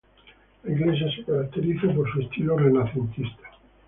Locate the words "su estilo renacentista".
2.11-3.51